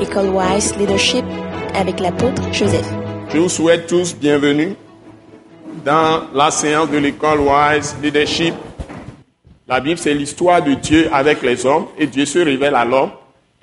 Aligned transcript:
École 0.00 0.28
Wise 0.28 0.76
Leadership 0.76 1.24
avec 1.74 2.00
l'apôtre 2.00 2.42
Joseph. 2.52 2.86
Je 3.32 3.38
vous 3.38 3.48
souhaite 3.48 3.86
tous 3.86 4.14
bienvenue 4.14 4.74
dans 5.84 6.24
la 6.34 6.50
séance 6.50 6.90
de 6.90 6.98
l'école 6.98 7.40
Wise 7.40 7.96
Leadership. 8.02 8.54
La 9.66 9.80
Bible, 9.80 9.98
c'est 9.98 10.12
l'histoire 10.12 10.62
de 10.62 10.74
Dieu 10.74 11.08
avec 11.12 11.42
les 11.42 11.64
hommes 11.64 11.86
et 11.98 12.06
Dieu 12.06 12.26
se 12.26 12.38
révèle 12.38 12.74
à 12.74 12.84
l'homme. 12.84 13.10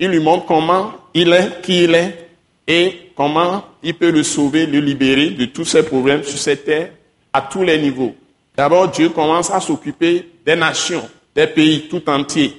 Il 0.00 0.10
lui 0.10 0.18
montre 0.18 0.44
comment 0.46 0.92
il 1.14 1.32
est, 1.32 1.62
qui 1.62 1.84
il 1.84 1.94
est 1.94 2.28
et 2.66 3.12
comment 3.16 3.64
il 3.82 3.94
peut 3.94 4.10
le 4.10 4.24
sauver, 4.24 4.66
le 4.66 4.80
libérer 4.80 5.30
de 5.30 5.44
tous 5.44 5.64
ses 5.64 5.84
problèmes 5.84 6.24
sur 6.24 6.38
cette 6.38 6.64
terre 6.64 6.90
à 7.32 7.42
tous 7.42 7.62
les 7.62 7.78
niveaux. 7.78 8.14
D'abord, 8.56 8.88
Dieu 8.88 9.10
commence 9.10 9.50
à 9.52 9.60
s'occuper 9.60 10.28
des 10.44 10.56
nations, 10.56 11.08
des 11.34 11.46
pays 11.46 11.88
tout 11.88 12.02
entiers. 12.10 12.56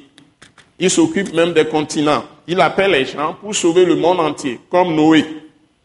Il 0.79 0.89
s'occupe 0.89 1.33
même 1.33 1.51
des 1.51 1.65
continents. 1.65 2.23
Il 2.48 2.62
appelle 2.62 2.91
les 2.91 3.05
gens 3.05 3.36
pour 3.41 3.55
sauver 3.55 3.86
le 3.86 3.96
monde 3.96 4.20
entier, 4.20 4.59
comme 4.70 4.94
Noé. 4.94 5.26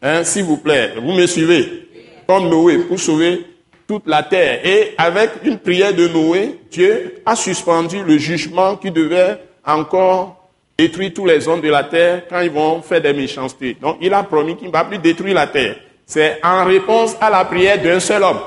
Hein, 0.01 0.23
S'il 0.23 0.43
vous 0.43 0.57
plaît, 0.57 0.93
vous 1.01 1.13
me 1.13 1.25
suivez? 1.25 1.87
Comme 2.27 2.49
Noé, 2.49 2.79
pour 2.79 2.99
sauver 2.99 3.45
toute 3.87 4.07
la 4.07 4.23
terre. 4.23 4.65
Et 4.65 4.93
avec 4.97 5.31
une 5.43 5.57
prière 5.57 5.93
de 5.93 6.07
Noé, 6.07 6.59
Dieu 6.71 7.21
a 7.25 7.35
suspendu 7.35 8.03
le 8.03 8.17
jugement 8.17 8.75
qui 8.75 8.91
devait 8.91 9.37
encore 9.65 10.49
détruire 10.77 11.11
tous 11.13 11.25
les 11.25 11.47
hommes 11.47 11.61
de 11.61 11.69
la 11.69 11.83
terre 11.83 12.23
quand 12.29 12.41
ils 12.41 12.49
vont 12.49 12.81
faire 12.81 13.01
des 13.01 13.13
méchancetés. 13.13 13.77
Donc 13.79 13.97
il 14.01 14.13
a 14.13 14.23
promis 14.23 14.55
qu'il 14.55 14.67
ne 14.67 14.71
va 14.71 14.83
plus 14.83 14.97
détruire 14.97 15.35
la 15.35 15.47
terre. 15.47 15.75
C'est 16.05 16.39
en 16.43 16.65
réponse 16.65 17.15
à 17.21 17.29
la 17.29 17.45
prière 17.45 17.81
d'un 17.81 17.99
seul 17.99 18.23
homme. 18.23 18.39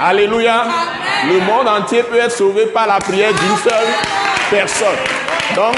Alléluia. 0.00 0.66
Le 1.28 1.40
monde 1.40 1.68
entier 1.68 2.02
peut 2.02 2.18
être 2.18 2.32
sauvé 2.32 2.66
par 2.66 2.86
la 2.86 2.98
prière 2.98 3.30
d'une 3.30 3.56
seule 3.56 3.86
personne. 4.50 4.98
Donc, 5.54 5.74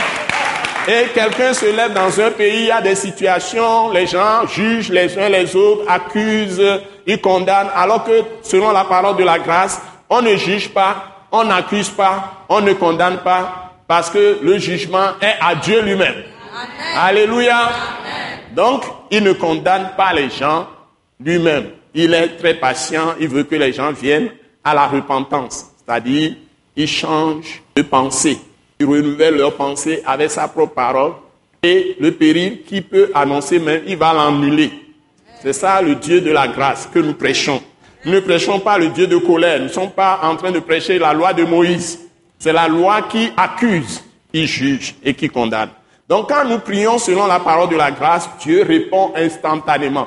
et 0.89 1.09
quelqu'un 1.13 1.53
se 1.53 1.67
lève 1.67 1.93
dans 1.93 2.19
un 2.19 2.31
pays, 2.31 2.61
il 2.61 2.67
y 2.67 2.71
a 2.71 2.81
des 2.81 2.95
situations, 2.95 3.91
les 3.93 4.07
gens 4.07 4.47
jugent 4.47 4.89
les 4.89 5.19
uns 5.19 5.29
les 5.29 5.55
autres, 5.55 5.85
accusent, 5.87 6.81
ils 7.07 7.21
condamnent, 7.21 7.69
alors 7.75 8.05
que 8.05 8.23
selon 8.43 8.73
la 8.73 8.85
parole 8.85 9.17
de 9.17 9.23
la 9.23 9.39
grâce, 9.39 9.83
on 10.09 10.23
ne 10.23 10.35
juge 10.37 10.71
pas, 10.71 11.27
on 11.31 11.45
n'accuse 11.45 11.91
pas, 11.91 12.45
on 12.49 12.63
ne 12.63 12.73
condamne 12.73 13.19
pas, 13.19 13.75
parce 13.87 14.09
que 14.09 14.39
le 14.41 14.57
jugement 14.57 15.11
est 15.21 15.35
à 15.43 15.55
Dieu 15.57 15.83
lui-même. 15.83 16.23
Alléluia. 16.97 17.69
Donc, 18.57 18.83
il 19.11 19.23
ne 19.23 19.33
condamne 19.33 19.91
pas 19.95 20.15
les 20.15 20.31
gens 20.31 20.69
lui-même. 21.21 21.67
Il 21.93 22.15
est 22.15 22.39
très 22.39 22.55
patient, 22.55 23.15
il 23.21 23.29
veut 23.29 23.43
que 23.45 23.57
les 23.57 23.75
gens 23.75 23.93
viennent 23.93 24.31
à 24.65 24.73
la 24.73 24.87
repentance, 24.87 25.67
c'est-à-dire, 25.85 26.33
il 26.75 26.89
change 26.89 27.63
de 27.77 27.83
pensée 27.83 28.39
ils 28.81 28.87
renouvellent 28.87 29.37
leur 29.37 29.55
pensée 29.55 30.03
avec 30.07 30.31
sa 30.31 30.49
propre 30.49 30.75
parole. 30.75 31.13
Et 31.63 31.97
le 31.99 32.13
péril 32.13 32.63
qui 32.63 32.81
peut 32.81 33.11
annoncer 33.15 33.59
même, 33.59 33.83
il 33.87 33.97
va 33.97 34.13
l'annuler. 34.13 34.71
C'est 35.43 35.53
ça 35.53 35.83
le 35.83 35.97
Dieu 35.97 36.21
de 36.21 36.31
la 36.31 36.47
grâce 36.49 36.89
que 36.93 36.99
nous 36.99 37.15
prêchons. 37.15 37.61
Nous 38.05 38.13
ne 38.13 38.21
prêchons 38.21 38.61
pas 38.61 38.79
le 38.79 38.89
Dieu 38.89 39.07
de 39.07 39.17
colère. 39.17 39.59
Nous 39.59 39.65
ne 39.65 39.71
sommes 39.71 39.91
pas 39.91 40.21
en 40.23 40.37
train 40.37 40.53
de 40.53 40.61
prêcher 40.61 40.99
la 40.99 41.13
loi 41.13 41.33
de 41.33 41.45
Moïse. 41.45 41.99
C'est 42.39 42.53
la 42.53 42.69
loi 42.69 43.03
qui 43.03 43.33
accuse, 43.37 44.05
qui 44.33 44.47
juge 44.47 44.95
et 45.03 45.15
qui 45.15 45.29
condamne. 45.29 45.71
Donc 46.09 46.29
quand 46.29 46.45
nous 46.45 46.61
prions 46.61 46.99
selon 46.99 47.27
la 47.27 47.41
parole 47.41 47.69
de 47.69 47.77
la 47.77 47.91
grâce, 47.91 48.29
Dieu 48.41 48.63
répond 48.63 49.13
instantanément. 49.17 50.07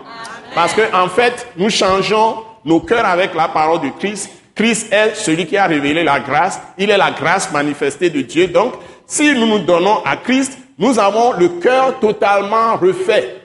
Parce 0.55 0.73
qu'en 0.73 1.03
en 1.03 1.09
fait, 1.09 1.47
nous 1.57 1.69
changeons 1.69 2.37
nos 2.63 2.79
cœurs 2.79 3.05
avec 3.05 3.35
la 3.35 3.49
parole 3.49 3.81
de 3.81 3.89
Christ 3.99 4.31
Christ 4.55 4.91
est 4.91 5.15
celui 5.15 5.45
qui 5.45 5.57
a 5.57 5.65
révélé 5.65 6.03
la 6.03 6.19
grâce. 6.19 6.59
Il 6.77 6.89
est 6.89 6.97
la 6.97 7.11
grâce 7.11 7.51
manifestée 7.51 8.09
de 8.09 8.21
Dieu. 8.21 8.47
Donc, 8.47 8.73
si 9.05 9.33
nous 9.33 9.45
nous 9.45 9.59
donnons 9.59 10.03
à 10.05 10.17
Christ, 10.17 10.57
nous 10.77 10.97
avons 10.99 11.33
le 11.33 11.47
cœur 11.59 11.99
totalement 11.99 12.75
refait, 12.75 13.35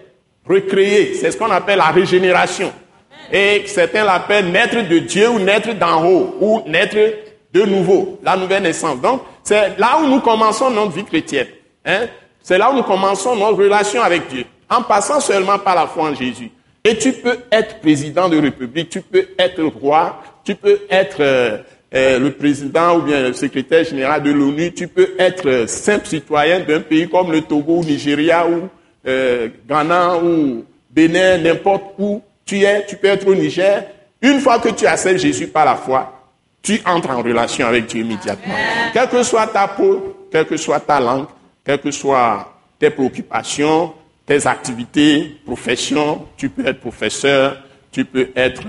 recréé. 0.48 1.14
C'est 1.14 1.30
ce 1.30 1.36
qu'on 1.36 1.50
appelle 1.50 1.78
la 1.78 1.86
régénération. 1.86 2.72
Et 3.32 3.64
certains 3.66 4.04
l'appellent 4.04 4.50
naître 4.50 4.88
de 4.88 4.98
Dieu 4.98 5.28
ou 5.28 5.38
naître 5.38 5.74
d'en 5.74 6.04
haut 6.06 6.36
ou 6.40 6.62
naître 6.66 6.96
de 7.52 7.62
nouveau, 7.62 8.18
la 8.22 8.36
nouvelle 8.36 8.62
naissance. 8.62 9.00
Donc, 9.00 9.22
c'est 9.42 9.78
là 9.78 9.98
où 10.00 10.06
nous 10.06 10.20
commençons 10.20 10.70
notre 10.70 10.92
vie 10.92 11.04
chrétienne. 11.04 11.48
Hein? 11.84 12.06
C'est 12.42 12.58
là 12.58 12.70
où 12.70 12.76
nous 12.76 12.82
commençons 12.82 13.34
notre 13.34 13.58
relation 13.58 14.02
avec 14.02 14.28
Dieu, 14.28 14.44
en 14.68 14.82
passant 14.82 15.20
seulement 15.20 15.58
par 15.58 15.74
la 15.74 15.86
foi 15.86 16.10
en 16.10 16.14
Jésus. 16.14 16.50
Et 16.84 16.96
tu 16.96 17.12
peux 17.12 17.38
être 17.50 17.80
président 17.80 18.28
de 18.28 18.38
république, 18.38 18.90
tu 18.90 19.00
peux 19.00 19.26
être 19.38 19.62
roi, 19.64 20.22
tu 20.46 20.54
peux 20.54 20.78
être 20.88 21.16
euh, 21.20 21.58
euh, 21.92 22.18
le 22.20 22.30
président 22.30 22.98
ou 22.98 23.02
bien 23.02 23.20
le 23.20 23.32
secrétaire 23.32 23.84
général 23.84 24.22
de 24.22 24.30
l'ONU, 24.30 24.72
tu 24.72 24.86
peux 24.86 25.10
être 25.18 25.48
euh, 25.48 25.66
simple 25.66 26.06
citoyen 26.06 26.60
d'un 26.60 26.80
pays 26.80 27.08
comme 27.08 27.32
le 27.32 27.42
Togo, 27.42 27.78
ou 27.80 27.84
Nigeria 27.84 28.46
ou 28.48 28.68
Ghana 29.68 30.18
ou 30.18 30.64
Bénin, 30.90 31.38
n'importe 31.38 31.94
où 31.98 32.22
tu 32.44 32.62
es, 32.62 32.86
tu 32.86 32.96
peux 32.96 33.08
être 33.08 33.26
au 33.26 33.34
Niger. 33.34 33.84
Une 34.22 34.40
fois 34.40 34.58
que 34.58 34.68
tu 34.70 34.86
acceptes 34.86 35.20
Jésus 35.20 35.46
par 35.48 35.64
la 35.64 35.76
foi, 35.76 36.12
tu 36.62 36.80
entres 36.84 37.10
en 37.10 37.22
relation 37.22 37.66
avec 37.66 37.86
Dieu 37.86 38.00
immédiatement. 38.00 38.54
Quelle 38.92 39.08
que 39.08 39.22
soit 39.22 39.46
ta 39.48 39.68
peau, 39.68 40.26
quelle 40.32 40.46
que 40.46 40.56
soit 40.56 40.80
ta 40.80 40.98
langue, 40.98 41.26
quelles 41.64 41.80
que 41.80 41.92
soient 41.92 42.52
tes 42.80 42.90
préoccupations, 42.90 43.92
tes 44.24 44.44
activités, 44.44 45.36
professions, 45.44 46.26
tu 46.36 46.48
peux 46.48 46.66
être 46.66 46.80
professeur, 46.80 47.58
tu 47.92 48.04
peux 48.04 48.30
être 48.34 48.62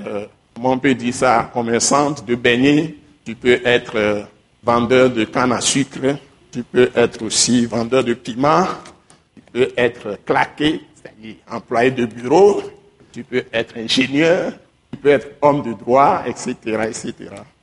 on 0.64 0.80
peut 0.80 0.96
dire 0.96 1.14
ça, 1.14 1.50
commerçante 1.54 2.26
de 2.26 2.36
beignets, 2.36 2.96
tu 3.26 3.36
peux 3.36 3.60
être 3.66 3.96
euh, 3.96 4.24
vendeur 4.64 5.10
de 5.10 5.24
canne 5.26 5.52
à 5.52 5.62
sucre, 5.62 6.18
tu 6.52 6.64
peux 6.64 6.90
être 6.96 7.24
aussi 7.24 7.66
vendeur 7.66 8.04
de 8.04 8.14
piment, 8.14 8.66
tu 9.36 9.42
peux 9.52 9.70
être 9.78 10.18
claqué, 10.26 10.82
c'est-à-dire 10.96 11.36
employé 11.52 11.92
de 11.92 12.06
bureau, 12.06 12.62
tu 13.12 13.24
peux 13.24 13.44
être 13.52 13.78
ingénieur, 13.78 14.54
tu 14.92 14.98
peux 15.00 15.10
être 15.10 15.28
homme 15.42 15.62
de 15.62 15.74
droit, 15.74 16.24
etc., 16.26 16.56
etc. 16.64 17.14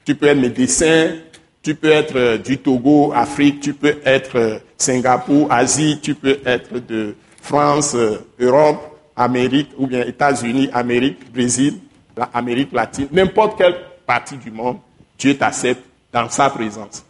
Tu 0.05 0.15
peux 0.15 0.27
être 0.27 0.41
médecin, 0.41 1.17
tu 1.63 1.75
peux 1.75 1.91
être 1.91 2.17
euh, 2.17 2.39
du 2.39 2.59
Togo, 2.59 3.13
Afrique, 3.15 3.61
tu 3.61 3.73
peux 3.73 3.97
être 4.05 4.37
euh, 4.37 4.59
Singapour, 4.77 5.51
Asie, 5.51 5.99
tu 6.03 6.15
peux 6.15 6.39
être 6.45 6.79
de 6.79 7.15
France, 7.41 7.97
Europe, 8.39 8.99
Amérique, 9.17 9.71
ou 9.79 9.87
bien 9.87 10.05
États-Unis, 10.05 10.69
Amérique, 10.73 11.33
Brésil, 11.33 11.75
l'Amérique 12.17 12.73
latine, 12.73 13.09
n'importe 13.13 13.59
quelle 13.59 13.77
partie 14.07 14.37
du 14.37 14.51
monde, 14.51 14.79
Dieu 15.19 15.37
t'accepte 15.37 15.83
dans 16.13 16.29
sa 16.29 16.51
présence. 16.51 17.05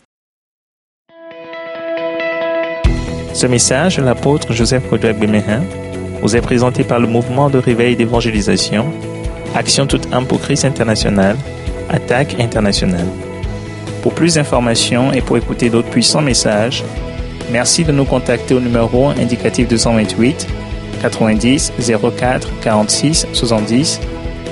Ce 3.34 3.46
message 3.46 3.98
l'apôtre 3.98 4.52
Joseph 4.52 4.88
Kodouak 4.88 5.18
Bemehin 5.18 5.62
vous 6.22 6.36
est 6.36 6.40
présenté 6.40 6.84
par 6.84 7.00
le 7.00 7.06
mouvement 7.06 7.50
de 7.50 7.58
réveil 7.58 7.96
d'évangélisation, 7.96 8.86
Action 9.54 9.86
toute 9.86 10.12
âme 10.12 10.26
pour 10.26 10.40
Christ 10.40 10.64
international, 10.64 11.36
Attaque 11.90 12.40
internationale. 12.40 13.06
Pour 14.02 14.14
plus 14.14 14.34
d'informations 14.34 15.12
et 15.12 15.20
pour 15.20 15.36
écouter 15.36 15.68
d'autres 15.68 15.90
puissants 15.90 16.20
messages, 16.20 16.82
merci 17.50 17.84
de 17.84 17.92
nous 17.92 18.04
contacter 18.04 18.54
au 18.54 18.60
numéro 18.60 19.08
indicatif 19.08 19.68
228 19.68 20.46
90 21.02 21.72
04 22.18 22.60
46 22.60 23.26
70 23.32 24.00